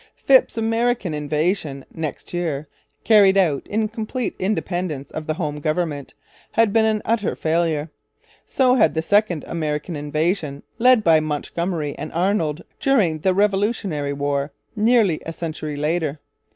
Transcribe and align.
Phips's 0.15 0.57
American 0.57 1.13
invasion 1.13 1.85
next 1.93 2.33
year, 2.33 2.67
carried 3.03 3.37
out 3.37 3.67
in 3.67 3.87
complete 3.87 4.35
independence 4.39 5.11
of 5.11 5.27
the 5.27 5.35
home 5.35 5.59
government, 5.59 6.15
had 6.53 6.73
been 6.73 6.85
an 6.85 7.03
utter 7.05 7.35
failure. 7.35 7.91
So 8.43 8.73
had 8.73 8.95
the 8.95 9.03
second 9.03 9.45
American 9.47 9.95
invasion, 9.95 10.63
led 10.79 11.03
by 11.03 11.19
Montgomery 11.19 11.95
and 11.99 12.11
Arnold 12.13 12.63
during 12.79 13.19
the 13.19 13.35
Revolutionary 13.35 14.13
War, 14.13 14.51
nearly 14.75 15.21
a 15.23 15.31
century 15.33 15.75
later. 15.75 16.19